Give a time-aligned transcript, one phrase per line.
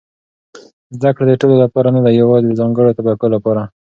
[0.97, 3.61] زده کړه د ټولو لپاره ده، نه یوازې د ځانګړو طبقو لپاره.